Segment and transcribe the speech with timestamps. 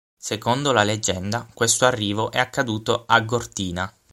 [0.17, 3.93] Secondo la leggenda, questo arrivo è accaduto a Gortina.